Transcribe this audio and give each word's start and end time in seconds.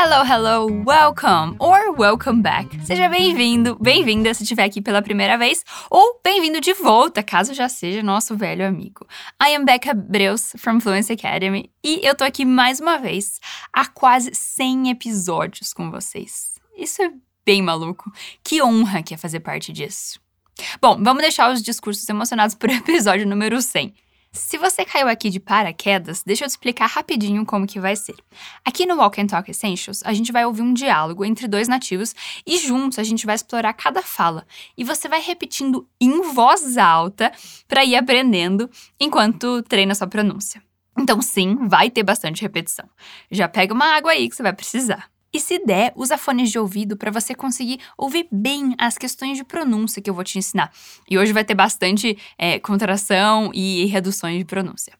Hello, 0.00 0.22
hello, 0.22 0.84
welcome 0.84 1.56
or 1.58 1.92
welcome 1.98 2.40
back. 2.40 2.68
Seja 2.86 3.08
bem-vindo, 3.08 3.76
bem-vinda 3.80 4.32
se 4.32 4.44
estiver 4.44 4.62
aqui 4.62 4.80
pela 4.80 5.02
primeira 5.02 5.36
vez, 5.36 5.64
ou 5.90 6.20
bem-vindo 6.22 6.60
de 6.60 6.72
volta, 6.72 7.20
caso 7.20 7.52
já 7.52 7.68
seja 7.68 8.00
nosso 8.00 8.36
velho 8.36 8.64
amigo. 8.64 9.04
I 9.42 9.56
am 9.56 9.64
Becca 9.64 9.92
Breus 9.92 10.52
from 10.56 10.78
Fluency 10.78 11.14
Academy 11.14 11.68
e 11.82 11.98
eu 12.06 12.14
tô 12.14 12.22
aqui 12.22 12.44
mais 12.44 12.78
uma 12.78 12.96
vez 12.96 13.40
há 13.72 13.86
quase 13.86 14.32
100 14.32 14.90
episódios 14.90 15.72
com 15.72 15.90
vocês. 15.90 16.60
Isso 16.76 17.02
é 17.02 17.10
bem 17.44 17.60
maluco. 17.60 18.08
Que 18.44 18.62
honra 18.62 19.02
que 19.02 19.14
é 19.14 19.16
fazer 19.16 19.40
parte 19.40 19.72
disso. 19.72 20.20
Bom, 20.80 21.02
vamos 21.02 21.22
deixar 21.22 21.50
os 21.50 21.60
discursos 21.60 22.08
emocionados 22.08 22.54
por 22.54 22.70
episódio 22.70 23.26
número 23.26 23.60
100. 23.60 23.92
Se 24.30 24.58
você 24.58 24.84
caiu 24.84 25.08
aqui 25.08 25.30
de 25.30 25.40
paraquedas, 25.40 26.22
deixa 26.22 26.44
eu 26.44 26.48
te 26.48 26.50
explicar 26.50 26.86
rapidinho 26.86 27.46
como 27.46 27.66
que 27.66 27.80
vai 27.80 27.96
ser. 27.96 28.14
Aqui 28.64 28.84
no 28.84 28.96
Walk 28.96 29.20
and 29.20 29.26
Talk 29.26 29.50
Essentials, 29.50 30.02
a 30.04 30.12
gente 30.12 30.30
vai 30.30 30.44
ouvir 30.44 30.62
um 30.62 30.74
diálogo 30.74 31.24
entre 31.24 31.48
dois 31.48 31.66
nativos 31.66 32.14
e 32.46 32.58
juntos 32.58 32.98
a 32.98 33.02
gente 33.02 33.24
vai 33.24 33.34
explorar 33.34 33.72
cada 33.72 34.02
fala. 34.02 34.46
E 34.76 34.84
você 34.84 35.08
vai 35.08 35.20
repetindo 35.20 35.88
em 36.00 36.20
voz 36.32 36.76
alta 36.76 37.32
para 37.66 37.84
ir 37.84 37.96
aprendendo 37.96 38.70
enquanto 39.00 39.62
treina 39.62 39.94
sua 39.94 40.06
pronúncia. 40.06 40.62
Então, 40.98 41.22
sim, 41.22 41.56
vai 41.68 41.90
ter 41.90 42.02
bastante 42.02 42.42
repetição. 42.42 42.88
Já 43.30 43.48
pega 43.48 43.72
uma 43.72 43.96
água 43.96 44.10
aí 44.10 44.28
que 44.28 44.36
você 44.36 44.42
vai 44.42 44.52
precisar. 44.52 45.08
E 45.32 45.38
se 45.38 45.58
der, 45.58 45.92
usa 45.94 46.16
fones 46.16 46.50
de 46.50 46.58
ouvido 46.58 46.96
para 46.96 47.10
você 47.10 47.34
conseguir 47.34 47.80
ouvir 47.96 48.26
bem 48.32 48.74
as 48.78 48.96
questões 48.96 49.36
de 49.36 49.44
pronúncia 49.44 50.00
que 50.00 50.08
eu 50.08 50.14
vou 50.14 50.24
te 50.24 50.38
ensinar. 50.38 50.72
E 51.08 51.18
hoje 51.18 51.32
vai 51.32 51.44
ter 51.44 51.54
bastante 51.54 52.16
é, 52.38 52.58
contração 52.58 53.50
e 53.52 53.84
reduções 53.86 54.38
de 54.38 54.44
pronúncia. 54.44 54.92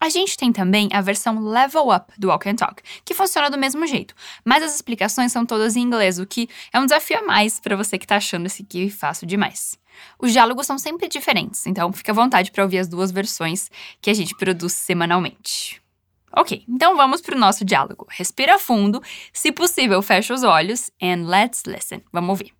A 0.00 0.08
gente 0.08 0.36
tem 0.36 0.52
também 0.52 0.88
a 0.92 1.00
versão 1.00 1.40
Level 1.40 1.88
Up 1.88 2.12
do 2.18 2.28
Walk 2.28 2.48
and 2.48 2.54
Talk, 2.54 2.82
que 3.04 3.14
funciona 3.14 3.50
do 3.50 3.58
mesmo 3.58 3.84
jeito, 3.84 4.14
mas 4.44 4.62
as 4.62 4.74
explicações 4.74 5.32
são 5.32 5.44
todas 5.44 5.74
em 5.74 5.80
inglês, 5.80 6.20
o 6.20 6.26
que 6.26 6.48
é 6.72 6.78
um 6.78 6.84
desafio 6.84 7.18
a 7.18 7.22
mais 7.22 7.58
para 7.58 7.76
você 7.76 7.98
que 7.98 8.04
está 8.04 8.16
achando 8.16 8.46
esse 8.46 8.62
aqui 8.62 8.90
fácil 8.90 9.26
demais. 9.26 9.76
Os 10.16 10.32
diálogos 10.32 10.66
são 10.66 10.78
sempre 10.78 11.08
diferentes, 11.08 11.66
então 11.66 11.92
fica 11.92 12.12
à 12.12 12.14
vontade 12.14 12.52
para 12.52 12.62
ouvir 12.62 12.78
as 12.78 12.86
duas 12.86 13.10
versões 13.10 13.68
que 14.00 14.08
a 14.08 14.14
gente 14.14 14.36
produz 14.36 14.72
semanalmente. 14.72 15.82
Ok, 16.34 16.64
então 16.68 16.96
vamos 16.96 17.20
para 17.20 17.34
o 17.34 17.38
nosso 17.38 17.64
diálogo. 17.64 18.06
Respira 18.10 18.58
fundo, 18.58 19.02
se 19.32 19.50
possível, 19.50 20.02
fecha 20.02 20.34
os 20.34 20.42
olhos 20.42 20.90
and 21.02 21.26
let's 21.26 21.64
listen. 21.66 22.02
Vamos 22.12 22.30
ouvir. 22.30 22.52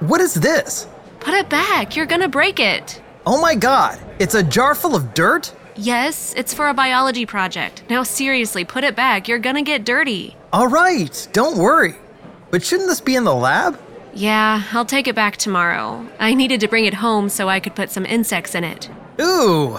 What 0.00 0.20
is 0.20 0.34
this? 0.34 0.86
Put 1.18 1.34
it 1.34 1.48
back. 1.48 1.94
You're 1.96 2.06
gonna 2.06 2.28
break 2.28 2.58
it. 2.58 3.02
Oh 3.26 3.40
my 3.40 3.54
god, 3.54 3.98
it's 4.18 4.34
a 4.34 4.42
jar 4.42 4.74
full 4.74 4.94
of 4.94 5.12
dirt? 5.12 5.52
Yes, 5.76 6.34
it's 6.36 6.54
for 6.54 6.68
a 6.68 6.74
biology 6.74 7.26
project. 7.26 7.82
Now, 7.88 8.02
seriously, 8.02 8.64
put 8.64 8.82
it 8.84 8.96
back. 8.96 9.28
You're 9.28 9.38
gonna 9.38 9.62
get 9.62 9.84
dirty. 9.84 10.36
All 10.52 10.68
right, 10.68 11.28
don't 11.32 11.58
worry. 11.58 11.94
But 12.50 12.62
shouldn't 12.62 12.88
this 12.88 13.00
be 13.00 13.14
in 13.14 13.24
the 13.24 13.34
lab? 13.34 13.78
Yeah, 14.14 14.62
I'll 14.72 14.84
take 14.84 15.08
it 15.08 15.14
back 15.14 15.36
tomorrow. 15.36 16.04
I 16.18 16.34
needed 16.34 16.60
to 16.60 16.68
bring 16.68 16.84
it 16.84 16.94
home 16.94 17.28
so 17.28 17.48
I 17.48 17.60
could 17.60 17.74
put 17.74 17.90
some 17.90 18.04
insects 18.04 18.54
in 18.54 18.64
it. 18.64 18.90
Ooh. 19.20 19.78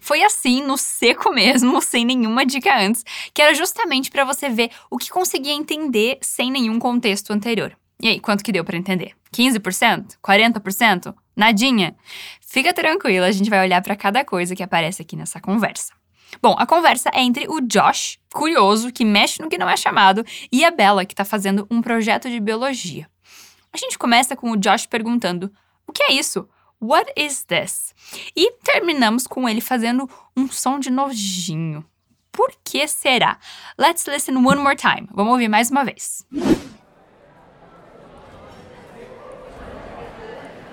Foi 0.00 0.22
assim, 0.22 0.62
no 0.62 0.78
seco 0.78 1.30
mesmo, 1.32 1.80
sem 1.84 2.04
nenhuma 2.04 2.46
dica 2.46 2.78
antes, 2.78 3.04
que 3.34 3.42
era 3.42 3.54
justamente 3.54 4.10
para 4.10 4.24
você 4.24 4.48
ver 4.48 4.70
o 4.90 4.96
que 4.96 5.10
conseguia 5.10 5.52
entender 5.52 6.18
sem 6.22 6.50
nenhum 6.50 6.78
contexto 6.78 7.30
anterior. 7.30 7.76
E 8.00 8.08
aí, 8.08 8.20
quanto 8.20 8.42
que 8.42 8.52
deu 8.52 8.64
para 8.64 8.76
entender? 8.76 9.12
15%? 9.34 10.16
40%? 10.24 11.14
Nadinha? 11.36 11.94
Fica 12.40 12.72
tranquila, 12.72 13.26
a 13.26 13.32
gente 13.32 13.50
vai 13.50 13.60
olhar 13.60 13.82
para 13.82 13.96
cada 13.96 14.24
coisa 14.24 14.56
que 14.56 14.62
aparece 14.62 15.02
aqui 15.02 15.14
nessa 15.14 15.40
conversa. 15.40 15.97
Bom, 16.42 16.54
a 16.58 16.66
conversa 16.66 17.10
é 17.12 17.20
entre 17.20 17.46
o 17.48 17.60
Josh, 17.60 18.18
curioso, 18.32 18.92
que 18.92 19.04
mexe 19.04 19.40
no 19.40 19.48
que 19.48 19.58
não 19.58 19.68
é 19.68 19.76
chamado, 19.76 20.24
e 20.52 20.64
a 20.64 20.70
Bella, 20.70 21.04
que 21.04 21.14
está 21.14 21.24
fazendo 21.24 21.66
um 21.70 21.80
projeto 21.80 22.28
de 22.28 22.38
biologia. 22.38 23.08
A 23.72 23.76
gente 23.76 23.98
começa 23.98 24.36
com 24.36 24.50
o 24.50 24.56
Josh 24.56 24.86
perguntando: 24.86 25.52
O 25.86 25.92
que 25.92 26.02
é 26.02 26.12
isso? 26.12 26.48
What 26.80 27.12
is 27.16 27.44
this? 27.44 27.94
E 28.36 28.52
terminamos 28.62 29.26
com 29.26 29.48
ele 29.48 29.60
fazendo 29.60 30.08
um 30.36 30.48
som 30.48 30.78
de 30.78 30.90
nojinho. 30.90 31.84
Por 32.30 32.52
que 32.62 32.86
será? 32.86 33.38
Let's 33.76 34.06
listen 34.06 34.36
one 34.36 34.60
more 34.60 34.76
time. 34.76 35.08
Vamos 35.12 35.32
ouvir 35.32 35.48
mais 35.48 35.70
uma 35.70 35.84
vez. 35.84 36.24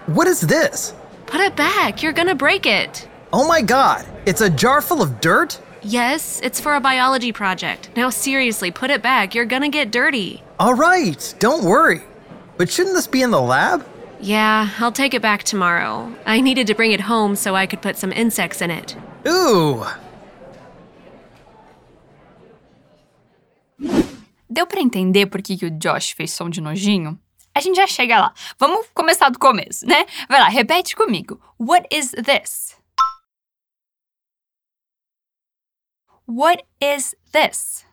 What 0.08 0.30
is 0.30 0.42
this? 0.42 0.94
Put 1.26 1.42
it 1.42 1.56
back. 1.56 2.04
You're 2.04 2.14
gonna 2.14 2.36
break 2.36 2.70
it. 2.70 3.10
Oh 3.34 3.48
my 3.48 3.62
god, 3.62 4.06
it's 4.26 4.42
a 4.42 4.50
jar 4.50 4.82
full 4.82 5.02
of 5.02 5.20
dirt? 5.20 5.60
Yes, 5.82 6.40
it's 6.44 6.60
for 6.60 6.76
a 6.76 6.80
biology 6.80 7.32
project. 7.32 7.90
Now, 7.96 8.10
seriously, 8.10 8.72
put 8.72 8.90
it 8.90 9.02
back. 9.04 9.36
You're 9.36 9.46
gonna 9.46 9.70
get 9.70 9.92
dirty. 9.92 10.42
All 10.60 10.74
right, 10.74 11.36
don't 11.40 11.64
worry. 11.64 12.02
But 12.58 12.70
shouldn't 12.70 12.96
this 12.96 13.08
be 13.08 13.22
in 13.22 13.32
the 13.32 13.42
lab? 13.42 13.86
Yeah, 14.22 14.70
I'll 14.80 14.92
take 14.92 15.14
it 15.14 15.22
back 15.22 15.44
tomorrow. 15.44 16.12
I 16.26 16.42
needed 16.42 16.68
to 16.68 16.76
bring 16.76 16.92
it 16.92 17.02
home 17.02 17.36
so 17.36 17.56
I 17.56 17.68
could 17.68 17.82
put 17.82 17.98
some 17.98 18.12
insects 18.14 18.62
in 18.62 18.72
it. 18.72 18.96
Ooh. 19.28 19.86
Deu 24.50 24.66
para 24.66 24.80
entender 24.80 25.26
por 25.26 25.42
que, 25.42 25.58
que 25.58 25.66
o 25.66 25.72
Josh 25.72 26.14
fez 26.16 26.32
som 26.32 26.50
de 26.50 26.62
nojinho? 26.62 27.20
A 27.54 27.60
gente 27.60 27.76
já 27.76 27.88
chega 27.88 28.20
lá. 28.20 28.34
Vamos 28.58 28.88
começar 28.94 29.30
do 29.30 29.38
começo, 29.40 29.86
né? 29.86 30.06
Vai 30.30 30.40
lá, 30.40 30.48
repete 30.48 30.96
comigo. 30.96 31.40
What 31.60 31.88
is 31.92 32.12
this? 32.12 32.75
What 36.28 36.64
is 36.82 37.16
this? 37.32 37.86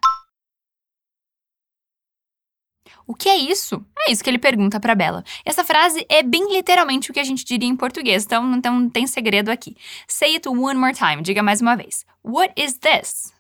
O 3.07 3.15
que 3.15 3.29
é 3.29 3.37
isso? 3.37 3.85
É 4.07 4.11
isso 4.11 4.25
que 4.25 4.31
ele 4.31 4.39
pergunta 4.39 4.81
para 4.81 4.95
Bella. 4.95 5.23
Essa 5.45 5.63
frase 5.63 6.07
é 6.09 6.23
bem 6.23 6.51
literalmente 6.51 7.11
o 7.11 7.15
que 7.15 7.21
a 7.21 7.25
gente 7.25 7.45
diria 7.45 7.69
em 7.69 7.77
português, 7.77 8.25
então, 8.25 8.43
não 8.43 8.89
tem 8.89 9.07
segredo 9.07 9.51
aqui. 9.51 9.77
Say 10.09 10.37
it 10.37 10.49
one 10.49 10.79
more 10.79 10.95
time, 10.95 11.21
diga 11.21 11.43
mais 11.43 11.61
uma 11.61 11.77
vez. 11.77 12.07
What 12.25 12.55
is 12.57 12.79
this? 12.79 13.35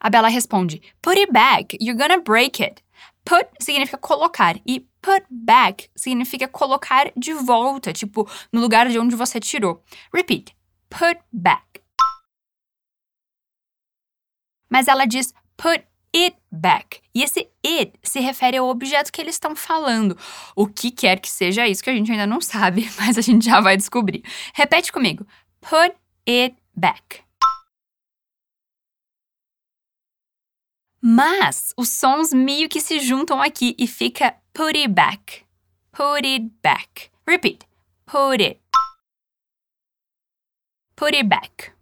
A 0.00 0.10
Bella 0.10 0.28
responde: 0.28 0.82
Put 1.00 1.16
it 1.16 1.30
back, 1.30 1.78
you're 1.80 1.96
gonna 1.96 2.20
break 2.20 2.60
it. 2.64 2.82
Put 3.24 3.46
significa 3.60 3.96
colocar 3.96 4.56
e 4.66 4.80
put 5.00 5.24
back 5.30 5.88
significa 5.94 6.48
colocar 6.48 7.12
de 7.16 7.32
volta, 7.32 7.92
tipo 7.92 8.28
no 8.52 8.60
lugar 8.60 8.88
de 8.88 8.98
onde 8.98 9.14
você 9.14 9.38
tirou. 9.38 9.84
Repeat: 10.12 10.56
put 10.90 11.20
back. 11.32 11.81
Mas 14.72 14.88
ela 14.88 15.04
diz 15.04 15.34
put 15.54 15.84
it 16.16 16.34
back. 16.50 17.02
E 17.14 17.22
esse 17.22 17.46
it 17.64 17.92
se 18.02 18.20
refere 18.20 18.56
ao 18.56 18.68
objeto 18.68 19.12
que 19.12 19.20
eles 19.20 19.34
estão 19.34 19.54
falando. 19.54 20.16
O 20.56 20.66
que 20.66 20.90
quer 20.90 21.20
que 21.20 21.30
seja 21.30 21.68
isso 21.68 21.84
que 21.84 21.90
a 21.90 21.94
gente 21.94 22.10
ainda 22.10 22.26
não 22.26 22.40
sabe, 22.40 22.90
mas 22.98 23.18
a 23.18 23.20
gente 23.20 23.44
já 23.44 23.60
vai 23.60 23.76
descobrir. 23.76 24.24
Repete 24.54 24.90
comigo: 24.90 25.26
put 25.60 25.94
it 26.26 26.56
back. 26.74 27.22
Mas 31.04 31.74
os 31.76 31.90
sons 31.90 32.32
meio 32.32 32.66
que 32.66 32.80
se 32.80 32.98
juntam 32.98 33.42
aqui 33.42 33.76
e 33.78 33.86
fica 33.86 34.34
put 34.54 34.74
it 34.74 34.88
back. 34.88 35.44
Put 35.90 36.26
it 36.26 36.50
back. 36.62 37.10
Repeat. 37.28 37.66
Put 38.06 38.42
it. 38.42 38.58
Put 40.96 41.14
it 41.14 41.28
back. 41.28 41.72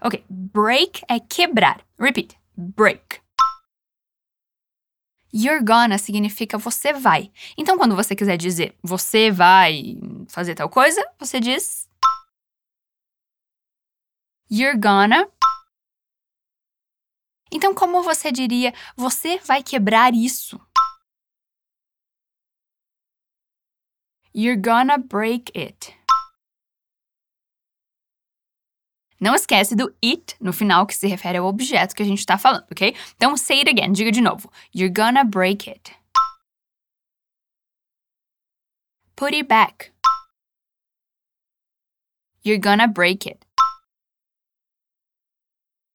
Ok, 0.00 0.24
break 0.28 1.02
é 1.08 1.20
quebrar. 1.20 1.84
Repeat. 1.98 2.38
Break. 2.56 3.20
You're 5.32 5.64
gonna 5.64 5.98
significa 5.98 6.56
você 6.56 6.92
vai. 6.92 7.32
Então, 7.58 7.76
quando 7.76 7.96
você 7.96 8.14
quiser 8.14 8.36
dizer 8.36 8.76
você 8.82 9.30
vai 9.30 9.96
fazer 10.28 10.54
tal 10.54 10.68
coisa, 10.68 11.04
você 11.18 11.40
diz 11.40 11.88
You're 14.50 14.78
gonna. 14.78 15.28
Então, 17.50 17.74
como 17.74 18.02
você 18.02 18.30
diria 18.30 18.72
você 18.96 19.38
vai 19.38 19.62
quebrar 19.62 20.14
isso? 20.14 20.60
You're 24.32 24.60
gonna 24.60 24.98
break 24.98 25.52
it. 25.56 25.96
Não 29.24 29.34
esquece 29.34 29.74
do 29.74 29.90
it 30.04 30.36
no 30.38 30.52
final, 30.52 30.84
que 30.84 30.94
se 30.94 31.06
refere 31.06 31.38
ao 31.38 31.46
objeto 31.46 31.94
que 31.94 32.02
a 32.02 32.04
gente 32.04 32.18
está 32.18 32.36
falando, 32.36 32.66
ok? 32.70 32.94
Então, 33.16 33.34
say 33.38 33.60
it 33.60 33.70
again, 33.70 33.90
diga 33.90 34.12
de 34.12 34.20
novo. 34.20 34.52
You're 34.74 34.92
gonna 34.92 35.24
break 35.24 35.70
it. 35.70 35.92
Put 39.16 39.34
it 39.34 39.48
back. 39.48 39.92
You're 42.44 42.60
gonna 42.60 42.86
break 42.86 43.26
it. 43.26 43.38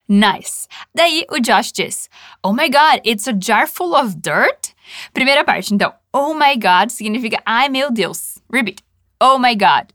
Nice. 0.08 0.68
Daí 0.96 1.24
o 1.30 1.40
Josh 1.40 1.72
diz: 1.72 2.10
Oh 2.44 2.52
my 2.52 2.68
god, 2.68 3.00
it's 3.04 3.28
a 3.28 3.34
jar 3.34 3.68
full 3.68 3.94
of 3.94 4.16
dirt? 4.24 4.74
Primeira 5.14 5.46
parte, 5.46 5.72
então. 5.72 5.94
Oh 6.12 6.34
my 6.34 6.56
God 6.56 6.90
significa 6.90 7.40
ai 7.46 7.70
meu 7.70 7.92
Deus. 7.92 8.40
Repeat. 8.52 8.82
Oh 9.22 9.38
my 9.38 9.54
God. 9.54 9.94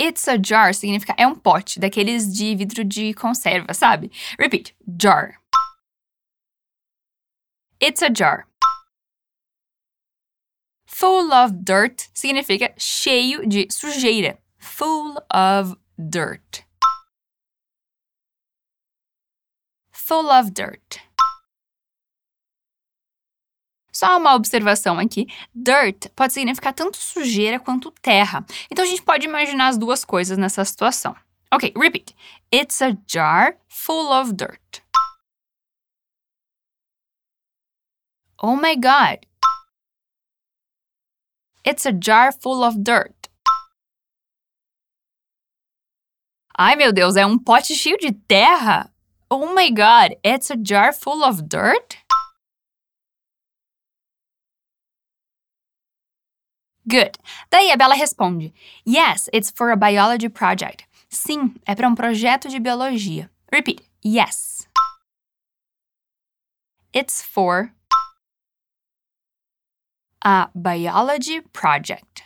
It's 0.00 0.28
a 0.28 0.38
jar 0.38 0.72
significa 0.72 1.12
é 1.18 1.26
um 1.26 1.34
pote, 1.34 1.80
daqueles 1.80 2.32
de 2.32 2.54
vidro 2.54 2.84
de 2.84 3.12
conserva, 3.14 3.74
sabe? 3.74 4.12
Repeat. 4.38 4.72
Jar. 5.00 5.34
It's 7.80 8.02
a 8.02 8.08
jar. 8.08 8.46
Full 10.86 11.32
of 11.32 11.52
dirt 11.64 12.08
significa 12.14 12.72
cheio 12.76 13.44
de 13.46 13.66
sujeira. 13.70 14.38
Full 14.58 15.16
of 15.32 15.76
dirt. 15.98 16.64
Full 19.90 20.30
of 20.30 20.52
dirt. 20.52 21.07
Só 23.98 24.16
uma 24.16 24.36
observação 24.36 24.96
aqui: 24.96 25.26
dirt 25.52 26.06
pode 26.14 26.32
significar 26.32 26.72
tanto 26.72 26.96
sujeira 26.98 27.58
quanto 27.58 27.90
terra. 27.90 28.46
Então 28.70 28.84
a 28.84 28.86
gente 28.86 29.02
pode 29.02 29.26
imaginar 29.26 29.66
as 29.66 29.76
duas 29.76 30.04
coisas 30.04 30.38
nessa 30.38 30.64
situação. 30.64 31.16
Ok, 31.52 31.72
repeat. 31.76 32.14
It's 32.54 32.80
a 32.80 32.96
jar 33.08 33.56
full 33.66 34.12
of 34.12 34.34
dirt. 34.34 34.82
Oh 38.40 38.54
my 38.54 38.76
god. 38.76 39.26
It's 41.66 41.84
a 41.84 41.90
jar 41.92 42.32
full 42.32 42.62
of 42.62 42.78
dirt. 42.78 43.16
Ai 46.56 46.76
meu 46.76 46.92
Deus, 46.92 47.16
é 47.16 47.26
um 47.26 47.36
pote 47.36 47.74
cheio 47.74 47.98
de 47.98 48.12
terra? 48.12 48.92
Oh 49.28 49.52
my 49.54 49.70
god, 49.70 50.16
it's 50.24 50.52
a 50.52 50.56
jar 50.56 50.92
full 50.92 51.24
of 51.24 51.42
dirt? 51.42 52.07
Good. 56.88 57.18
Daí 57.50 57.70
a 57.70 57.76
Bella 57.76 57.94
responde: 57.96 58.52
Yes, 58.86 59.28
it's 59.32 59.50
for 59.50 59.70
a 59.70 59.76
biology 59.76 60.30
project. 60.30 60.84
Sim, 61.10 61.54
é 61.66 61.74
para 61.74 61.86
um 61.86 61.94
projeto 61.94 62.48
de 62.48 62.58
biologia. 62.58 63.30
Repeat. 63.52 63.82
Yes. 64.02 64.66
It's 66.94 67.22
for 67.22 67.72
a 70.24 70.48
biology 70.54 71.42
project. 71.52 72.22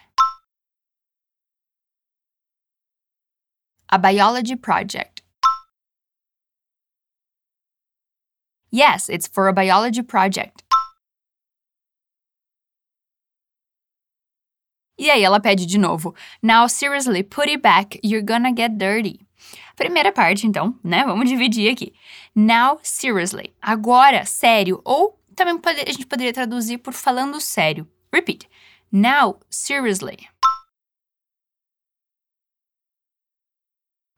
A 3.91 3.99
biology 3.99 4.57
project. 4.57 5.23
Yes, 8.71 9.09
it's 9.09 9.27
for 9.27 9.49
a 9.49 9.53
biology 9.53 10.03
project. 10.03 10.62
E 15.03 15.11
aí 15.11 15.25
ela 15.25 15.41
pede 15.41 15.67
de 15.67 15.79
novo: 15.79 16.15
Now 16.41 16.69
seriously, 16.69 17.25
put 17.25 17.51
it 17.51 17.61
back, 17.61 17.99
you're 18.05 18.25
gonna 18.25 18.55
get 18.57 18.77
dirty. 18.77 19.19
Primeira 19.75 20.13
parte, 20.13 20.47
então, 20.47 20.79
né? 20.85 21.05
Vamos 21.05 21.29
dividir 21.29 21.73
aqui. 21.73 21.93
Now 22.33 22.79
seriously. 22.85 23.53
Agora, 23.61 24.25
sério. 24.25 24.81
Ou 24.85 25.21
também 25.35 25.61
a 25.65 25.91
gente 25.91 26.07
poderia 26.07 26.33
traduzir 26.33 26.79
por 26.79 26.93
falando 26.93 27.41
sério. 27.41 27.85
Repeat. 28.15 28.49
Now 28.93 29.41
seriously. 29.51 30.29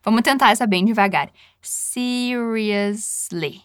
Vamos 0.03 0.21
tentar 0.21 0.51
essa 0.51 0.67
bem 0.67 0.85
devagar. 0.85 1.33
Seriously. 1.63 3.63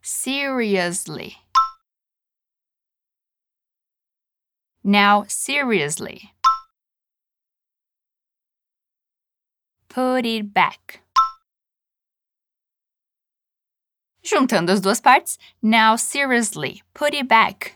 Seriously. 0.00 1.36
Now, 4.88 5.24
seriously. 5.26 6.30
Put 9.88 10.24
it 10.24 10.54
back. 10.54 11.00
Juntando 14.22 14.70
as 14.70 14.80
duas 14.80 15.00
partes, 15.00 15.38
now 15.60 15.96
seriously, 15.96 16.84
put 16.94 17.14
it 17.14 17.26
back. 17.26 17.72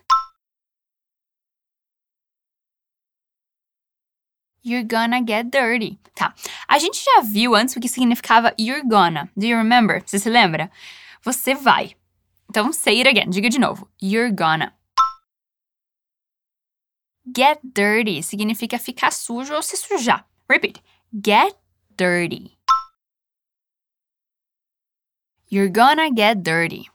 You're 4.62 4.84
gonna 4.84 5.20
get 5.20 5.50
dirty. 5.50 5.98
Tá. 6.14 6.32
A 6.68 6.78
gente 6.78 7.02
já 7.02 7.22
viu 7.22 7.56
antes 7.56 7.74
o 7.74 7.80
que 7.80 7.88
significava 7.88 8.54
you're 8.56 8.86
gonna. 8.88 9.28
Do 9.36 9.46
you 9.46 9.56
remember? 9.56 10.00
Você 10.06 10.20
se 10.20 10.30
lembra? 10.30 10.70
Você 11.24 11.56
vai. 11.56 11.96
Então, 12.48 12.72
say 12.72 13.00
it 13.00 13.08
again. 13.08 13.30
Diga 13.30 13.48
de 13.48 13.58
novo. 13.58 13.88
You're 14.00 14.30
gonna. 14.30 14.72
Get 17.36 17.60
dirty 17.62 18.22
significa 18.22 18.78
ficar 18.78 19.12
sujo 19.12 19.54
ou 19.54 19.62
se 19.62 19.76
sujar. 19.76 20.26
Repeat. 20.48 20.82
Get 21.12 21.54
dirty. 21.96 22.58
You're 25.48 25.68
gonna 25.68 26.10
get 26.14 26.42
dirty. 26.42 26.90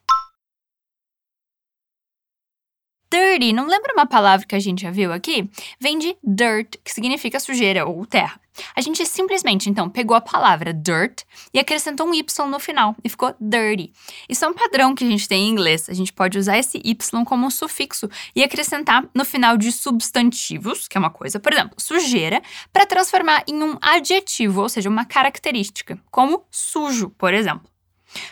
Dirty, 3.10 3.54
não 3.54 3.68
lembra 3.68 3.94
uma 3.94 4.06
palavra 4.06 4.46
que 4.46 4.56
a 4.56 4.60
gente 4.60 4.82
já 4.82 4.92
viu 4.92 5.14
aqui? 5.14 5.50
Vem 5.80 5.98
de 5.98 6.18
dirt, 6.24 6.78
que 6.84 6.92
significa 6.92 7.40
sujeira 7.40 7.86
ou 7.86 8.06
terra. 8.06 8.42
A 8.76 8.82
gente 8.82 9.06
simplesmente, 9.06 9.70
então, 9.70 9.90
pegou 9.90 10.16
a 10.16 10.22
palavra 10.22 10.74
dirt 10.74 11.24
e 11.54 11.60
acrescentou 11.60 12.08
um 12.08 12.14
Y 12.14 12.48
no 12.50 12.60
final 12.60 12.96
e 13.04 13.10
ficou 13.10 13.36
dirty. 13.40 13.92
Isso 14.30 14.46
é 14.46 14.48
um 14.48 14.54
padrão 14.54 14.96
que 14.96 15.04
a 15.04 15.08
gente 15.08 15.28
tem 15.28 15.48
em 15.48 15.52
inglês. 15.52 15.90
A 15.90 15.94
gente 15.94 16.14
pode 16.14 16.38
usar 16.38 16.58
esse 16.58 16.82
Y 16.84 17.26
como 17.26 17.46
um 17.46 17.50
sufixo 17.50 18.10
e 18.36 18.44
acrescentar 18.44 19.08
no 19.14 19.26
final 19.26 19.58
de 19.58 19.72
substantivos, 19.72 20.88
que 20.88 20.98
é 20.98 21.00
uma 21.00 21.10
coisa, 21.10 21.40
por 21.40 21.54
exemplo, 21.54 21.76
sujeira, 21.78 22.42
para 22.72 22.86
transformar 22.86 23.44
em 23.48 23.62
um 23.62 23.78
adjetivo, 23.82 24.62
ou 24.62 24.70
seja, 24.70 24.90
uma 24.90 25.06
característica, 25.06 26.00
como 26.10 26.46
sujo, 26.50 27.10
por 27.12 27.34
exemplo. 27.34 27.70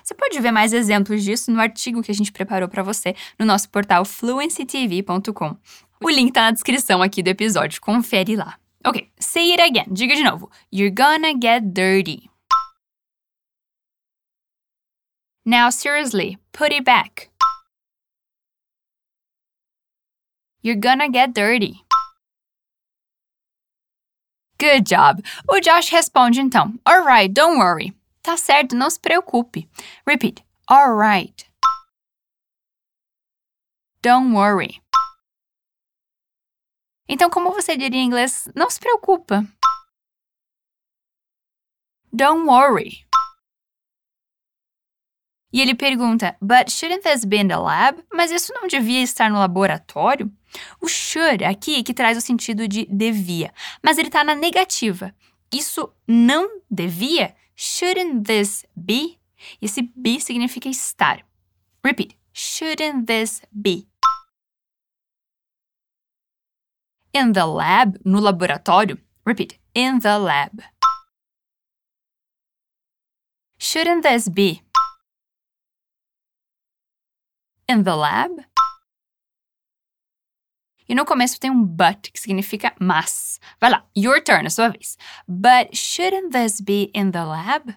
Você 0.04 0.14
pode 0.14 0.40
ver 0.40 0.52
mais 0.52 0.72
exemplos 0.72 1.24
disso 1.24 1.52
no 1.52 1.60
artigo 1.60 2.02
que 2.02 2.12
a 2.12 2.16
gente 2.16 2.32
preparou 2.32 2.70
para 2.70 2.84
você 2.84 3.16
no 3.38 3.46
nosso 3.46 3.70
portal 3.70 4.06
fluencytv.com. 4.06 5.58
O 6.02 6.10
link 6.10 6.32
tá 6.32 6.44
na 6.44 6.52
descrição 6.52 7.02
aqui 7.02 7.22
do 7.24 7.30
episódio, 7.30 7.82
confere 7.82 8.36
lá. 8.36 8.58
Ok, 8.86 9.10
say 9.20 9.54
it 9.54 9.60
again. 9.60 9.88
Diga 9.96 10.16
de 10.16 10.24
novo. 10.24 10.50
You're 10.70 10.90
gonna 10.90 11.34
get 11.34 11.74
dirty. 11.74 12.30
Now, 15.46 15.70
seriously, 15.70 16.38
put 16.52 16.72
it 16.72 16.84
back. 16.86 17.30
You're 20.62 20.76
gonna 20.80 21.10
get 21.10 21.34
dirty. 21.34 21.84
Good 24.58 24.86
job! 24.86 25.22
O 25.50 25.60
Josh 25.60 25.92
responde 25.92 26.40
então: 26.40 26.80
Alright, 26.88 27.34
don't 27.34 27.58
worry. 27.58 27.94
Tá 28.24 28.38
certo, 28.38 28.76
não 28.76 28.90
se 28.90 29.00
preocupe. 29.00 29.68
Repeat. 30.08 30.42
Alright. 30.72 31.50
Don't 34.02 34.34
worry. 34.34 34.82
Então, 37.08 37.30
como 37.30 37.52
você 37.52 37.76
diria 37.76 38.00
em 38.00 38.06
inglês, 38.06 38.48
não 38.56 38.70
se 38.70 38.80
preocupa. 38.80 39.46
Don't 42.12 42.48
worry. 42.48 43.06
E 45.52 45.62
ele 45.62 45.76
pergunta, 45.76 46.36
but 46.42 46.72
shouldn't 46.72 47.04
this 47.04 47.26
be 47.26 47.38
in 47.38 47.48
the 47.48 47.58
lab? 47.58 48.04
Mas 48.12 48.32
isso 48.32 48.52
não 48.54 48.68
devia 48.68 49.04
estar 49.04 49.30
no 49.30 49.38
laboratório? 49.38 50.32
O 50.82 50.88
should 50.88 51.44
aqui 51.44 51.84
que 51.84 51.94
traz 51.94 52.18
o 52.18 52.22
sentido 52.22 52.68
de 52.68 52.86
devia, 52.86 53.54
mas 53.82 53.98
ele 53.98 54.08
está 54.08 54.24
na 54.24 54.34
negativa. 54.34 55.14
Isso 55.54 55.94
não 56.08 56.62
devia? 56.70 57.36
Shouldn't 57.56 58.24
this 58.24 58.66
be? 58.76 59.20
Esse 59.62 59.84
be 59.96 60.20
significa 60.20 60.70
estar. 60.70 61.24
Repeat. 61.86 62.18
Shouldn't 62.34 63.06
this 63.06 63.42
be? 63.52 63.88
In 67.14 67.34
the 67.34 67.46
lab, 67.46 68.00
no 68.04 68.20
laboratório. 68.20 68.98
Repeat. 69.24 69.60
In 69.76 70.00
the 70.00 70.18
lab. 70.18 70.64
Shouldn't 73.60 74.02
this 74.02 74.28
be? 74.28 74.64
In 77.70 77.84
the 77.84 77.96
lab? 77.96 78.44
E 80.90 80.96
no 80.96 81.06
começo 81.06 81.40
tem 81.40 81.50
um 81.50 81.64
but, 81.64 82.12
que 82.12 82.20
significa 82.20 82.74
mas. 82.80 83.40
Vai 83.60 83.70
lá, 83.70 83.86
your 83.96 84.22
turn, 84.22 84.46
a 84.46 84.50
sua 84.50 84.70
vez. 84.70 84.98
But 85.28 85.76
shouldn't 85.76 86.32
this 86.32 86.60
be 86.60 86.92
in 86.94 87.12
the 87.12 87.24
lab? 87.24 87.76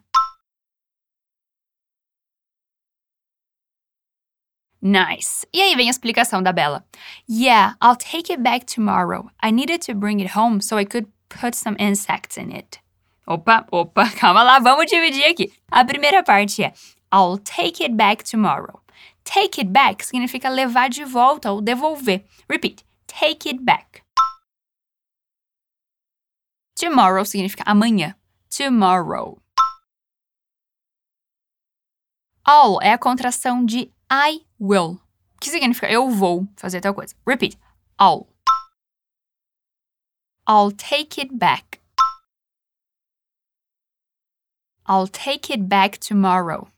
Nice. 4.87 5.45
E 5.53 5.61
aí 5.61 5.75
vem 5.75 5.89
a 5.89 5.91
explicação 5.91 6.41
da 6.41 6.53
Bella. 6.53 6.85
Yeah, 7.29 7.75
I'll 7.83 7.97
take 7.97 8.33
it 8.33 8.41
back 8.41 8.67
tomorrow. 8.67 9.29
I 9.43 9.51
needed 9.51 9.81
to 9.87 9.95
bring 9.97 10.21
it 10.21 10.39
home 10.39 10.61
so 10.61 10.79
I 10.79 10.85
could 10.85 11.09
put 11.29 11.57
some 11.57 11.77
insects 11.81 12.37
in 12.37 12.53
it. 12.53 12.79
Opa, 13.27 13.67
opa, 13.73 14.09
calma 14.15 14.45
lá, 14.45 14.61
vamos 14.61 14.87
dividir 14.87 15.25
aqui. 15.25 15.53
A 15.73 15.85
primeira 15.85 16.23
parte 16.23 16.63
é 16.63 16.73
I'll 17.13 17.37
take 17.39 17.83
it 17.83 17.97
back 17.97 18.23
tomorrow. 18.23 18.81
Take 19.25 19.61
it 19.61 19.73
back 19.73 20.05
significa 20.05 20.49
levar 20.49 20.89
de 20.89 21.05
volta 21.05 21.51
ou 21.51 21.61
devolver. 21.61 22.25
Repeat. 22.49 22.85
Take 23.09 23.49
it 23.49 23.65
back. 23.65 24.03
Tomorrow 26.77 27.25
significa 27.25 27.65
amanhã. 27.67 28.15
Tomorrow. 28.57 29.43
All 32.45 32.81
é 32.81 32.93
a 32.93 32.99
contração 32.99 33.67
de 33.67 33.91
I 34.11 34.41
will, 34.61 35.01
que 35.41 35.51
significa 35.51 35.91
eu 35.91 36.09
vou 36.11 36.47
fazer 36.57 36.81
tal 36.81 36.95
coisa. 36.95 37.15
Repeat. 37.27 37.59
All. 37.99 38.29
I'll 40.49 40.71
take 40.71 41.21
it 41.21 41.35
back. 41.35 41.81
I'll 44.89 45.09
take 45.09 45.53
it 45.53 45.65
back 45.65 45.99
tomorrow. 45.99 46.69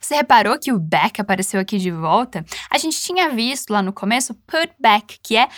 Você 0.00 0.16
reparou 0.16 0.58
que 0.58 0.72
o 0.72 0.78
back 0.78 1.20
apareceu 1.20 1.60
aqui 1.60 1.78
de 1.78 1.90
volta? 1.90 2.44
A 2.68 2.76
gente 2.76 3.00
tinha 3.00 3.30
visto 3.30 3.70
lá 3.70 3.80
no 3.80 3.92
começo 3.92 4.34
put 4.46 4.74
back, 4.78 5.18
que 5.22 5.36
é 5.36 5.48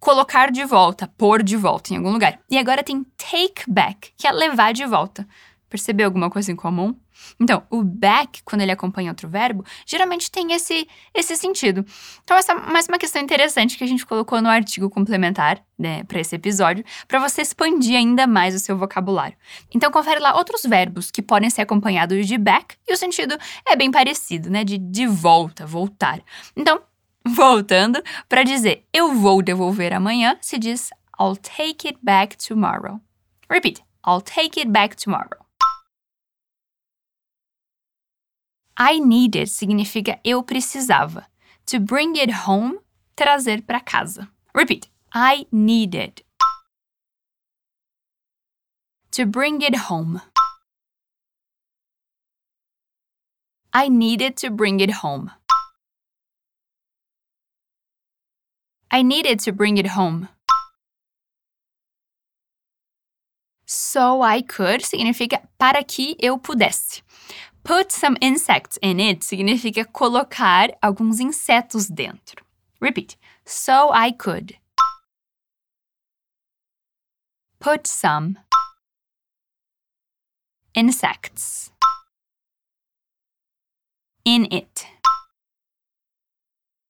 colocar 0.00 0.50
de 0.50 0.64
volta, 0.64 1.06
pôr 1.16 1.42
de 1.42 1.56
volta 1.56 1.94
em 1.94 1.96
algum 1.96 2.10
lugar. 2.10 2.38
E 2.50 2.58
agora 2.58 2.82
tem 2.82 3.04
take 3.16 3.62
back, 3.66 4.12
que 4.16 4.26
é 4.26 4.32
levar 4.32 4.74
de 4.74 4.84
volta. 4.84 5.26
Percebeu 5.74 6.06
alguma 6.06 6.30
coisa 6.30 6.52
em 6.52 6.54
comum? 6.54 6.94
Então, 7.40 7.64
o 7.68 7.82
back, 7.82 8.44
quando 8.44 8.60
ele 8.60 8.70
acompanha 8.70 9.10
outro 9.10 9.28
verbo, 9.28 9.64
geralmente 9.84 10.30
tem 10.30 10.52
esse, 10.52 10.86
esse 11.12 11.34
sentido. 11.34 11.84
Então, 12.22 12.36
essa 12.36 12.52
é 12.52 12.54
mais 12.54 12.86
uma 12.86 12.96
questão 12.96 13.20
interessante 13.20 13.76
que 13.76 13.82
a 13.82 13.86
gente 13.88 14.06
colocou 14.06 14.40
no 14.40 14.48
artigo 14.48 14.88
complementar, 14.88 15.60
né, 15.76 16.04
para 16.04 16.20
esse 16.20 16.36
episódio, 16.36 16.84
para 17.08 17.18
você 17.18 17.42
expandir 17.42 17.96
ainda 17.96 18.24
mais 18.24 18.54
o 18.54 18.60
seu 18.60 18.78
vocabulário. 18.78 19.36
Então, 19.74 19.90
confere 19.90 20.20
lá 20.20 20.36
outros 20.36 20.62
verbos 20.62 21.10
que 21.10 21.20
podem 21.20 21.50
ser 21.50 21.62
acompanhados 21.62 22.24
de 22.24 22.38
back 22.38 22.76
e 22.86 22.92
o 22.94 22.96
sentido 22.96 23.36
é 23.66 23.74
bem 23.74 23.90
parecido, 23.90 24.48
né, 24.48 24.62
de 24.62 24.78
de 24.78 25.08
volta, 25.08 25.66
voltar. 25.66 26.22
Então, 26.56 26.80
voltando, 27.26 28.00
para 28.28 28.44
dizer 28.44 28.84
eu 28.92 29.12
vou 29.12 29.42
devolver 29.42 29.92
amanhã, 29.92 30.38
se 30.40 30.56
diz 30.56 30.90
I'll 31.18 31.34
take 31.34 31.88
it 31.88 31.98
back 32.00 32.36
tomorrow. 32.36 33.00
Repeat. 33.50 33.82
I'll 34.04 34.20
take 34.20 34.56
it 34.60 34.70
back 34.70 34.94
tomorrow. 34.94 35.43
I 38.76 38.98
needed 38.98 39.48
significa 39.48 40.18
eu 40.24 40.42
precisava. 40.42 41.26
To 41.66 41.78
bring 41.78 42.16
it 42.18 42.32
home, 42.46 42.78
trazer 43.16 43.62
para 43.62 43.80
casa. 43.80 44.28
Repeat. 44.54 44.88
I 45.14 45.46
needed. 45.52 46.22
To 49.12 49.24
bring 49.26 49.62
it 49.62 49.76
home. 49.88 50.20
I 53.72 53.88
needed 53.88 54.36
to 54.38 54.50
bring 54.50 54.80
it 54.80 55.02
home. 55.02 55.30
I 58.90 59.02
needed 59.02 59.38
to 59.44 59.52
bring 59.52 59.78
it 59.78 59.96
home. 59.96 60.28
So 63.66 64.22
I 64.22 64.42
could 64.42 64.84
significa 64.84 65.48
para 65.58 65.82
que 65.82 66.16
eu 66.20 66.38
pudesse. 66.38 67.02
Put 67.64 67.90
some 67.90 68.16
insects 68.20 68.78
in 68.82 69.00
it 69.00 69.20
significa 69.20 69.86
colocar 69.90 70.68
alguns 70.82 71.18
insetos 71.18 71.90
dentro. 71.90 72.44
Repeat. 72.78 73.16
So 73.46 73.90
I 73.90 74.12
could. 74.12 74.58
Put 77.60 77.86
some 77.86 78.38
insects 80.74 81.72
in 84.26 84.46
it. 84.50 84.86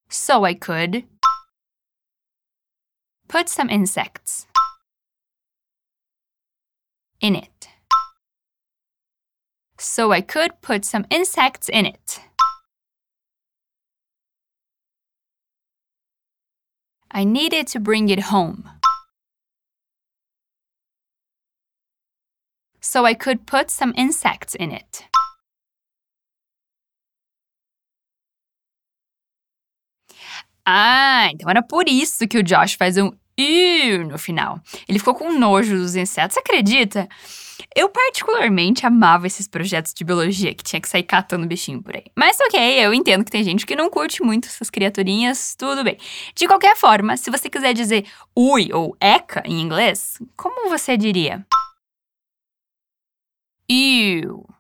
So 0.09 0.45
I 0.45 0.55
could 0.55 1.05
put 3.29 3.49
some 3.49 3.69
insects 3.69 4.47
in 7.21 7.35
it 7.35 7.54
so 9.85 10.13
I 10.13 10.23
could 10.23 10.61
put 10.63 10.85
some 10.85 11.05
insects 11.11 11.69
in 11.69 11.85
it. 11.87 12.21
I 17.11 17.25
needed 17.25 17.69
to 17.69 17.81
bring 17.81 18.09
it 18.09 18.33
home. 18.33 18.65
So 22.81 23.05
I 23.05 23.15
could 23.15 23.47
put 23.47 23.71
some 23.71 23.93
insects 23.97 24.55
in 24.55 24.73
it. 24.73 25.05
Ah, 30.67 31.29
então 31.31 31.49
era 31.49 31.63
por 31.63 31.89
isso 31.89 32.27
que 32.27 32.39
o 32.39 32.43
Josh 32.43 32.75
faz 32.77 32.97
um 32.97 33.13
"ew" 33.37 34.07
no 34.09 34.19
final. 34.19 34.61
Ele 34.89 34.99
ficou 34.99 35.15
com 35.15 35.39
nojo 35.39 35.77
dos 35.77 35.95
insetos, 35.95 36.39
acredita? 36.39 37.07
Eu 37.75 37.89
particularmente 37.89 38.87
amava 38.87 39.27
esses 39.27 39.47
projetos 39.47 39.95
de 39.95 40.05
biologia 40.05 40.55
que 40.55 40.65
tinha 40.65 40.81
que 40.81 40.89
sair 40.89 41.03
catando 41.03 41.47
bichinho 41.47 41.83
por 41.83 41.95
aí. 41.97 42.05
Mas 42.17 42.39
ok, 42.41 42.85
eu 42.85 42.93
entendo 42.93 43.25
que 43.25 43.31
tem 43.31 43.45
gente 43.45 43.67
que 43.67 43.77
não 43.77 43.91
curte 43.91 44.23
muito 44.23 44.49
essas 44.49 44.71
criaturinhas, 44.71 45.55
tudo 45.55 45.85
bem. 45.85 45.99
De 46.35 46.47
qualquer 46.47 46.77
forma, 46.77 47.17
se 47.17 47.31
você 47.31 47.49
quiser 47.49 47.73
dizer 47.73 48.05
ui 48.37 48.73
ou 48.73 48.97
eca 49.01 49.43
em 49.45 49.61
inglês, 49.61 50.19
como 50.37 50.69
você 50.69 50.97
diria? 50.97 51.47
Ew. 53.69 54.54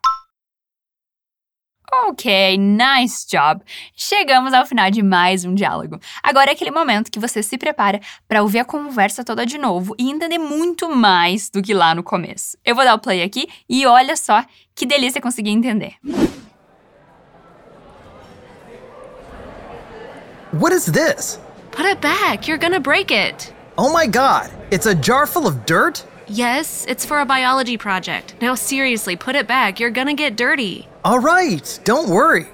Ok, 2.02 2.56
nice 2.58 3.24
job! 3.30 3.62
Chegamos 3.94 4.52
ao 4.52 4.66
final 4.66 4.90
de 4.90 5.00
mais 5.00 5.44
um 5.44 5.54
diálogo. 5.54 6.00
Agora 6.22 6.50
é 6.50 6.52
aquele 6.52 6.72
momento 6.72 7.10
que 7.10 7.20
você 7.20 7.42
se 7.42 7.56
prepara 7.56 8.00
para 8.26 8.42
ouvir 8.42 8.58
a 8.58 8.64
conversa 8.64 9.22
toda 9.24 9.46
de 9.46 9.56
novo 9.56 9.94
e 9.96 10.10
entender 10.10 10.38
muito 10.38 10.90
mais 10.94 11.48
do 11.48 11.62
que 11.62 11.72
lá 11.72 11.94
no 11.94 12.02
começo. 12.02 12.58
Eu 12.64 12.74
vou 12.74 12.84
dar 12.84 12.94
o 12.94 12.98
play 12.98 13.22
aqui 13.22 13.48
e 13.68 13.86
olha 13.86 14.16
só 14.16 14.44
que 14.74 14.84
delícia 14.84 15.20
conseguir 15.20 15.50
entender. 15.50 15.94
What 20.52 20.74
is 20.74 20.86
this? 20.86 21.38
Put 21.70 21.86
it 21.86 22.00
back. 22.00 22.48
You're 22.48 22.58
gonna 22.58 22.80
break 22.80 23.12
it. 23.12 23.52
Oh 23.78 23.92
my 23.92 24.06
god, 24.06 24.50
it's 24.70 24.86
a 24.86 24.94
jar 24.94 25.26
full 25.26 25.46
of 25.46 25.64
dirt? 25.64 26.04
Yes, 26.28 26.84
it's 26.88 27.06
for 27.06 27.20
a 27.20 27.24
biology 27.24 27.76
project. 27.76 28.34
Now, 28.40 28.54
seriously, 28.54 29.16
put 29.16 29.36
it 29.36 29.46
back. 29.46 29.78
You're 29.78 29.90
gonna 29.90 30.14
get 30.14 30.36
dirty. 30.36 30.88
All 31.04 31.18
right, 31.18 31.80
don't 31.84 32.08
worry. 32.08 32.46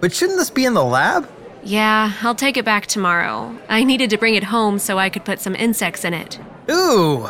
But 0.00 0.12
shouldn't 0.12 0.36
this 0.36 0.50
be 0.50 0.64
in 0.64 0.74
the 0.74 0.82
lab? 0.82 1.30
Yeah, 1.62 2.12
I'll 2.22 2.34
take 2.34 2.56
it 2.56 2.64
back 2.64 2.86
tomorrow. 2.86 3.56
I 3.68 3.84
needed 3.84 4.10
to 4.10 4.18
bring 4.18 4.34
it 4.34 4.42
home 4.42 4.80
so 4.80 4.98
I 4.98 5.08
could 5.08 5.24
put 5.24 5.38
some 5.38 5.54
insects 5.54 6.04
in 6.04 6.12
it. 6.12 6.40
Ooh. 6.68 7.28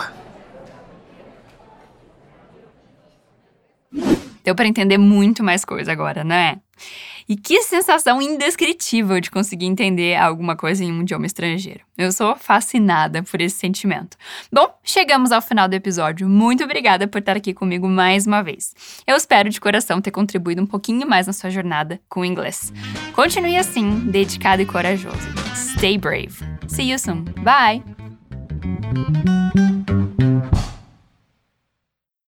Deu 4.44 4.54
para 4.54 4.66
entender 4.66 4.98
muito 4.98 5.42
mais 5.42 5.64
coisa 5.64 5.92
agora, 5.92 6.24
né? 6.24 6.58
E 7.28 7.36
que 7.36 7.62
sensação 7.62 8.20
indescritível 8.20 9.20
de 9.20 9.30
conseguir 9.30 9.66
entender 9.66 10.16
alguma 10.16 10.56
coisa 10.56 10.82
em 10.84 10.92
um 10.92 11.02
idioma 11.02 11.26
estrangeiro. 11.26 11.80
Eu 11.96 12.12
sou 12.12 12.36
fascinada 12.36 13.22
por 13.22 13.40
esse 13.40 13.56
sentimento. 13.56 14.16
Bom, 14.52 14.68
chegamos 14.82 15.30
ao 15.30 15.40
final 15.40 15.68
do 15.68 15.74
episódio. 15.74 16.28
Muito 16.28 16.64
obrigada 16.64 17.06
por 17.06 17.18
estar 17.18 17.36
aqui 17.36 17.54
comigo 17.54 17.88
mais 17.88 18.26
uma 18.26 18.42
vez. 18.42 18.74
Eu 19.06 19.16
espero 19.16 19.48
de 19.48 19.60
coração 19.60 20.00
ter 20.00 20.10
contribuído 20.10 20.62
um 20.62 20.66
pouquinho 20.66 21.08
mais 21.08 21.26
na 21.26 21.32
sua 21.32 21.50
jornada 21.50 22.00
com 22.08 22.20
o 22.20 22.24
inglês. 22.24 22.72
Continue 23.14 23.56
assim, 23.56 24.00
dedicado 24.10 24.62
e 24.62 24.66
corajoso. 24.66 25.16
Stay 25.54 25.96
brave. 25.96 26.34
See 26.66 26.90
you 26.90 26.98
soon. 26.98 27.24
Bye! 27.42 27.82